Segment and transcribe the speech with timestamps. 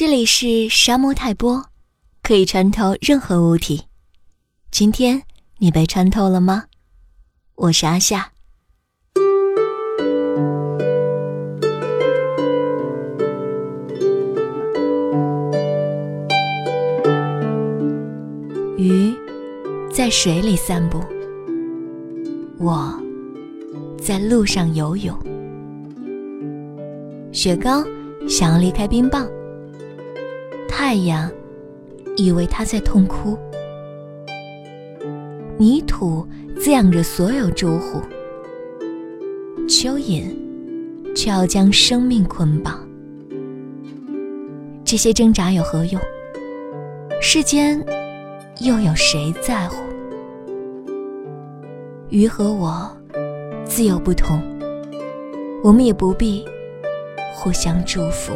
[0.00, 1.60] 这里是沙漠泰波，
[2.22, 3.82] 可以穿透任何物体。
[4.70, 5.24] 今天
[5.56, 6.66] 你被穿透了吗？
[7.56, 8.30] 我是阿夏。
[18.76, 19.12] 鱼
[19.92, 21.02] 在水里散步，
[22.60, 22.96] 我
[24.00, 25.18] 在路上游泳。
[27.32, 27.84] 雪糕
[28.28, 29.28] 想要离开冰棒。
[30.80, 31.28] 太阳
[32.16, 33.36] 以为他在痛哭，
[35.58, 36.24] 泥土
[36.56, 38.00] 滋养着所有住户，
[39.66, 40.32] 蚯蚓
[41.16, 42.88] 却要将生命捆绑。
[44.84, 46.00] 这些挣扎有何用？
[47.20, 47.84] 世间
[48.60, 49.82] 又有谁在乎？
[52.08, 52.88] 鱼和我
[53.64, 54.40] 自有不同，
[55.60, 56.46] 我们也不必
[57.34, 58.32] 互相祝福。